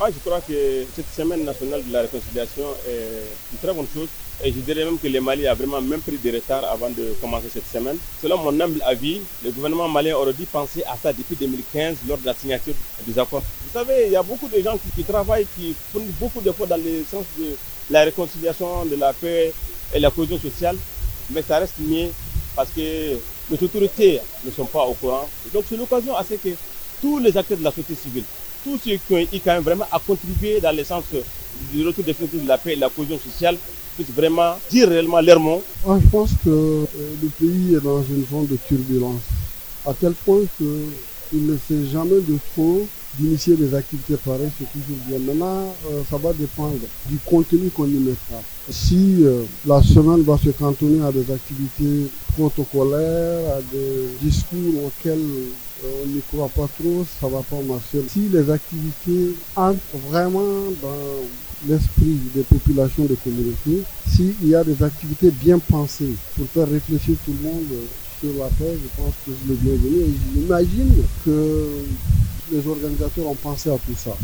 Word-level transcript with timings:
Ah, 0.00 0.06
je 0.14 0.18
crois 0.20 0.40
que 0.40 0.86
cette 0.94 1.12
semaine 1.12 1.42
nationale 1.44 1.82
de 1.84 1.92
la 1.92 2.02
réconciliation 2.02 2.62
est 2.88 3.26
une 3.52 3.58
très 3.58 3.72
bonne 3.74 3.88
chose. 3.92 4.06
Et 4.44 4.52
je 4.52 4.60
dirais 4.60 4.84
même 4.84 4.96
que 4.96 5.08
le 5.08 5.20
Mali 5.20 5.44
a 5.48 5.54
vraiment 5.54 5.80
même 5.80 6.00
pris 6.00 6.16
du 6.16 6.30
retard 6.30 6.62
avant 6.70 6.88
de 6.88 7.16
commencer 7.20 7.48
cette 7.52 7.66
semaine. 7.66 7.96
Selon 8.22 8.38
mon 8.38 8.60
humble 8.60 8.80
avis, 8.86 9.20
le 9.44 9.50
gouvernement 9.50 9.88
malien 9.88 10.14
aurait 10.14 10.34
dû 10.34 10.44
penser 10.44 10.84
à 10.84 10.96
ça 10.96 11.12
depuis 11.12 11.34
2015 11.34 11.96
lors 12.06 12.16
de 12.18 12.26
la 12.26 12.34
signature 12.34 12.74
des 13.08 13.18
accords. 13.18 13.42
Vous 13.64 13.72
savez, 13.72 14.04
il 14.06 14.12
y 14.12 14.16
a 14.16 14.22
beaucoup 14.22 14.46
de 14.46 14.62
gens 14.62 14.78
qui, 14.94 15.02
travaillent, 15.02 15.48
qui 15.56 15.74
font 15.92 16.02
beaucoup 16.20 16.40
d'efforts 16.42 16.68
dans 16.68 16.76
le 16.76 17.04
sens 17.10 17.24
de 17.36 17.56
la 17.90 18.02
réconciliation, 18.04 18.84
de 18.84 18.94
la 18.94 19.12
paix 19.12 19.52
et 19.92 19.98
la 19.98 20.12
cohésion 20.12 20.38
sociale. 20.38 20.76
Mais 21.30 21.42
ça 21.42 21.58
reste 21.58 21.80
mieux 21.80 22.06
parce 22.54 22.70
que 22.70 22.80
les 23.50 23.62
autorités 23.64 24.20
ne 24.44 24.50
sont 24.52 24.66
pas 24.66 24.84
au 24.84 24.94
courant. 24.94 25.28
Donc 25.52 25.64
c'est 25.68 25.76
l'occasion 25.76 26.14
à 26.16 26.22
ce 26.22 26.34
que 26.34 26.50
tous 27.00 27.18
les 27.18 27.36
acteurs 27.36 27.58
de 27.58 27.64
la 27.64 27.70
société 27.70 27.94
civile, 27.94 28.24
tous 28.64 28.78
ceux 28.84 28.96
qui 28.96 29.14
ont 29.14 29.38
quand 29.44 29.52
même 29.52 29.62
vraiment 29.62 29.86
à 29.90 29.98
contribuer 29.98 30.60
dans 30.60 30.74
le 30.76 30.84
sens 30.84 31.04
du 31.72 31.86
retour 31.86 32.04
définitif 32.04 32.42
de 32.42 32.48
la 32.48 32.58
paix 32.58 32.72
et 32.72 32.76
de 32.76 32.80
la 32.80 32.88
cohésion 32.88 33.18
sociale, 33.18 33.56
puissent 33.96 34.14
vraiment 34.14 34.56
dire 34.70 34.88
réellement 34.88 35.20
leur 35.20 35.40
mot. 35.40 35.62
Moi, 35.84 35.98
je 36.02 36.08
pense 36.08 36.30
que 36.44 36.48
euh, 36.50 36.84
le 37.22 37.28
pays 37.28 37.74
est 37.74 37.82
dans 37.82 38.02
une 38.02 38.24
zone 38.30 38.46
de 38.46 38.56
turbulence, 38.68 39.22
à 39.86 39.92
tel 39.94 40.12
point 40.12 40.40
qu'il 40.56 41.46
ne 41.46 41.56
sait 41.56 41.90
jamais 41.90 42.20
de 42.20 42.38
trop 42.54 42.86
d'initier 43.18 43.56
des 43.56 43.74
activités 43.74 44.16
pareilles, 44.16 44.50
c'est 44.58 44.70
toujours 44.70 44.98
bien. 45.06 45.18
Maintenant, 45.18 45.74
euh, 45.90 46.02
ça 46.10 46.16
va 46.16 46.32
dépendre 46.32 46.76
du 47.08 47.16
contenu 47.24 47.70
qu'on 47.70 47.86
y 47.86 47.98
mettra. 47.98 48.42
Si 48.70 49.24
euh, 49.24 49.42
la 49.66 49.82
semaine 49.82 50.22
va 50.22 50.36
se 50.38 50.50
cantonner 50.50 51.04
à 51.04 51.10
des 51.10 51.30
activités 51.30 52.10
protocolaires, 52.36 53.56
à 53.56 53.60
des 53.72 54.08
discours 54.20 54.84
auxquels 54.86 55.18
on 55.84 56.08
n'y 56.08 56.20
croit 56.32 56.48
pas 56.48 56.68
trop, 56.78 57.04
ça 57.20 57.28
va 57.28 57.42
pas 57.42 57.60
marcher. 57.62 58.04
Si 58.08 58.28
les 58.32 58.50
activités 58.50 59.34
entrent 59.56 59.78
vraiment 60.10 60.64
dans 60.82 61.68
l'esprit 61.68 62.18
des 62.34 62.42
populations 62.42 63.04
des 63.04 63.16
communautés, 63.16 63.82
s'il 64.08 64.48
y 64.48 64.54
a 64.54 64.64
des 64.64 64.82
activités 64.82 65.30
bien 65.30 65.58
pensées 65.58 66.14
pour 66.36 66.46
faire 66.48 66.68
réfléchir 66.68 67.16
tout 67.24 67.32
le 67.42 67.48
monde 67.48 67.66
sur 68.20 68.30
la 68.38 68.48
paix, 68.48 68.76
je 68.76 69.02
pense 69.02 69.14
que 69.24 69.30
c'est 69.32 69.48
le 69.48 69.54
bienvenu. 69.54 70.14
J'imagine 70.34 70.92
que 71.24 71.66
les 72.50 72.66
organisateurs 72.66 73.26
ont 73.26 73.34
pensé 73.34 73.70
à 73.70 73.78
tout 73.78 73.94
ça. 73.96 74.16